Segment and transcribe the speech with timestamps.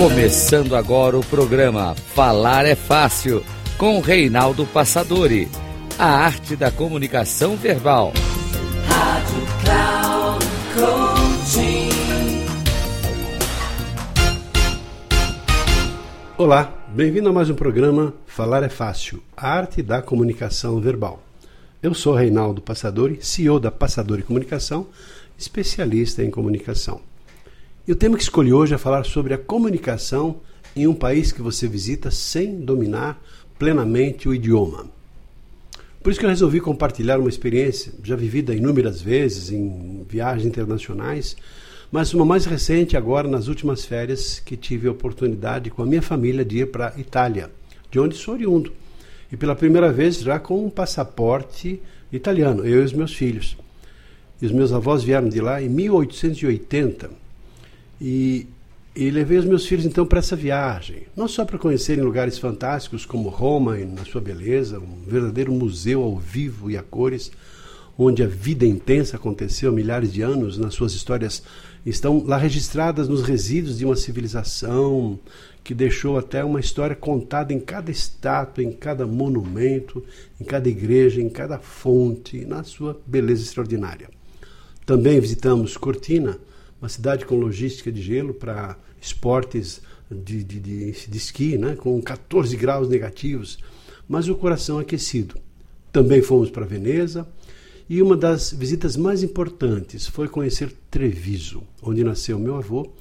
[0.00, 3.44] Começando agora o programa Falar é Fácil,
[3.76, 5.46] com Reinaldo Passadori.
[5.98, 8.14] A arte da comunicação verbal.
[8.86, 11.90] Rádio Cloud Coaching.
[16.38, 21.22] Olá, bem-vindo a mais um programa Falar é Fácil, a arte da comunicação verbal.
[21.82, 24.86] Eu sou Reinaldo Passadori, CEO da Passadori Comunicação,
[25.36, 27.09] especialista em comunicação.
[27.88, 30.40] E o tema que escolhi hoje é falar sobre a comunicação
[30.76, 33.20] em um país que você visita sem dominar
[33.58, 34.86] plenamente o idioma.
[36.02, 41.36] Por isso que eu resolvi compartilhar uma experiência já vivida inúmeras vezes em viagens internacionais,
[41.90, 46.02] mas uma mais recente agora nas últimas férias que tive a oportunidade com a minha
[46.02, 47.50] família de ir para a Itália,
[47.90, 48.72] de onde sou oriundo.
[49.32, 51.80] E pela primeira vez já com um passaporte
[52.12, 53.56] italiano, eu e os meus filhos.
[54.40, 57.29] E os meus avós vieram de lá em 1880
[58.00, 58.46] e,
[58.96, 63.04] e levei os meus filhos então para essa viagem, não só para conhecerem lugares fantásticos
[63.04, 67.30] como Roma na sua beleza, um verdadeiro museu ao vivo e a cores,
[67.98, 71.42] onde a vida intensa aconteceu milhares de anos, nas suas histórias
[71.84, 75.18] estão lá registradas nos resíduos de uma civilização
[75.62, 80.02] que deixou até uma história contada em cada estátua, em cada monumento,
[80.40, 84.08] em cada igreja, em cada fonte, na sua beleza extraordinária.
[84.86, 86.38] Também visitamos Cortina,
[86.80, 91.76] uma cidade com logística de gelo para esportes de, de, de, de esqui, né?
[91.76, 93.58] com 14 graus negativos,
[94.08, 95.36] mas o coração aquecido.
[95.92, 97.28] Também fomos para Veneza
[97.88, 102.92] e uma das visitas mais importantes foi conhecer Treviso, onde nasceu meu avô,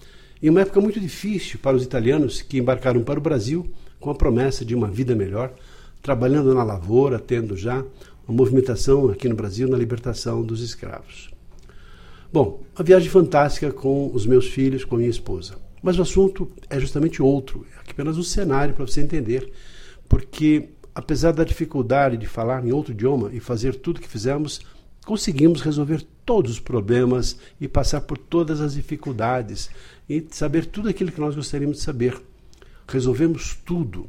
[0.41, 4.15] em uma época muito difícil para os italianos que embarcaram para o Brasil com a
[4.15, 5.53] promessa de uma vida melhor,
[6.01, 7.83] trabalhando na lavoura, tendo já
[8.27, 11.29] uma movimentação aqui no Brasil na libertação dos escravos.
[12.31, 15.57] Bom, uma viagem fantástica com os meus filhos, com a minha esposa.
[15.81, 19.51] Mas o assunto é justamente outro, é apenas um cenário para você entender,
[20.07, 24.61] porque apesar da dificuldade de falar em outro idioma e fazer tudo que fizemos,
[25.05, 29.67] conseguimos resolver todos os problemas e passar por todas as dificuldades
[30.07, 32.15] e saber tudo aquilo que nós gostaríamos de saber.
[32.87, 34.07] Resolvemos tudo,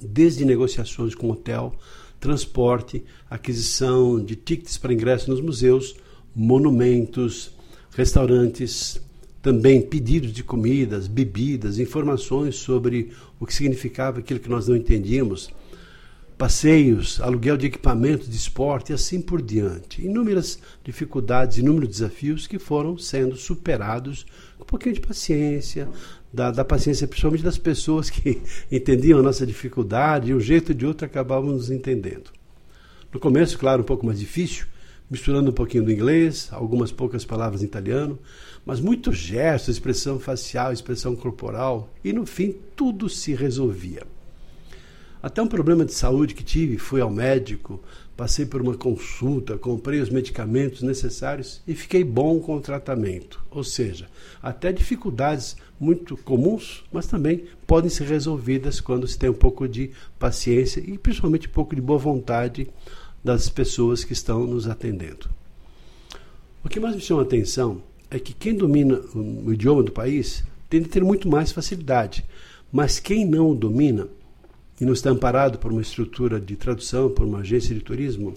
[0.00, 1.74] desde negociações com hotel,
[2.20, 5.96] transporte, aquisição de tickets para ingresso nos museus,
[6.36, 7.50] monumentos,
[7.92, 9.00] restaurantes,
[9.40, 15.48] também pedidos de comidas, bebidas, informações sobre o que significava aquilo que nós não entendíamos,
[16.36, 20.04] passeios, aluguel de equipamentos de esporte e assim por diante.
[20.04, 24.26] Inúmeras dificuldades, inúmeros desafios que foram sendo superados
[24.58, 25.88] com um pouquinho de paciência,
[26.30, 30.84] da, da paciência principalmente das pessoas que entendiam a nossa dificuldade e um jeito de
[30.84, 32.30] outro acabavam nos entendendo.
[33.10, 34.66] No começo, claro, um pouco mais difícil,
[35.10, 38.18] misturando um pouquinho do inglês, algumas poucas palavras em italiano,
[38.64, 44.02] mas muito gesto, expressão facial, expressão corporal, e no fim tudo se resolvia.
[45.22, 47.80] Até um problema de saúde que tive, fui ao médico,
[48.16, 53.42] passei por uma consulta, comprei os medicamentos necessários e fiquei bom com o tratamento.
[53.50, 54.08] Ou seja,
[54.42, 59.90] até dificuldades muito comuns, mas também podem ser resolvidas quando se tem um pouco de
[60.18, 62.70] paciência e principalmente um pouco de boa vontade
[63.26, 65.28] das pessoas que estão nos atendendo.
[66.64, 70.44] O que mais me chama a atenção é que quem domina o idioma do país
[70.70, 72.24] tende a ter muito mais facilidade,
[72.70, 74.06] mas quem não o domina
[74.80, 78.32] e não está amparado por uma estrutura de tradução, por uma agência de turismo,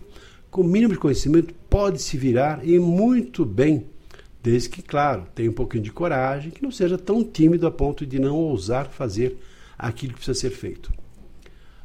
[0.50, 3.86] com o mínimo de conhecimento pode se virar e muito bem,
[4.42, 8.08] desde que, claro, tenha um pouquinho de coragem, que não seja tão tímido a ponto
[8.08, 9.38] de não ousar fazer
[9.78, 10.92] aquilo que precisa ser feito.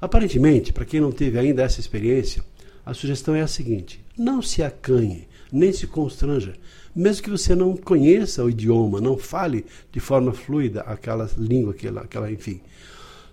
[0.00, 2.42] Aparentemente, para quem não teve ainda essa experiência,
[2.84, 6.54] a sugestão é a seguinte: não se acanhe, nem se constranja,
[6.94, 12.02] mesmo que você não conheça o idioma, não fale de forma fluida aquela língua, aquela,
[12.02, 12.60] aquela enfim.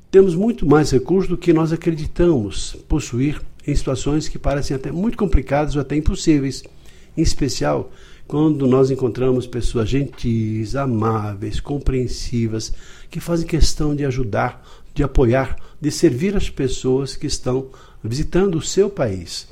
[0.10, 5.18] Temos muito mais recursos do que nós acreditamos possuir em situações que parecem até muito
[5.18, 6.64] complicadas ou até impossíveis,
[7.16, 7.92] em especial
[8.28, 12.74] quando nós encontramos pessoas gentis, amáveis, compreensivas,
[13.10, 17.70] que fazem questão de ajudar, de apoiar, de servir as pessoas que estão
[18.04, 19.48] visitando o seu país.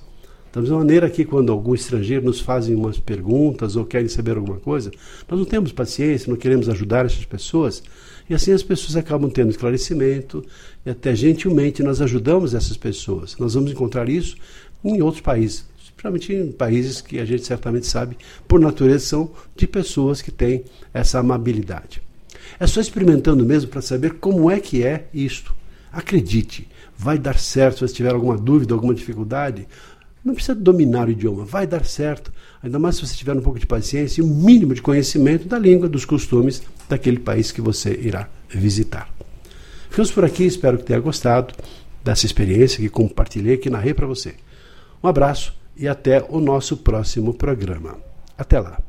[0.52, 4.60] Da mesma maneira que quando algum estrangeiro nos fazem umas perguntas ou querem saber alguma
[4.60, 4.92] coisa,
[5.28, 7.84] nós não temos paciência, não queremos ajudar essas pessoas,
[8.28, 10.44] e assim as pessoas acabam tendo esclarecimento
[10.86, 13.36] e até gentilmente nós ajudamos essas pessoas.
[13.38, 14.38] Nós vamos encontrar isso
[14.84, 15.66] em outros países,
[15.96, 18.18] principalmente em países que a gente certamente sabe,
[18.48, 22.02] por natureza, são de pessoas que têm essa amabilidade.
[22.60, 25.59] É só experimentando mesmo para saber como é que é isto.
[25.92, 29.68] Acredite, vai dar certo se você tiver alguma dúvida, alguma dificuldade.
[30.24, 32.32] Não precisa dominar o idioma, vai dar certo.
[32.62, 35.58] Ainda mais se você tiver um pouco de paciência e um mínimo de conhecimento da
[35.58, 39.10] língua, dos costumes daquele país que você irá visitar.
[39.90, 41.54] Ficamos por aqui, espero que tenha gostado
[42.04, 44.36] dessa experiência que compartilhei, que narrei para você.
[45.04, 47.98] Um abraço e até o nosso próximo programa.
[48.38, 48.89] Até lá.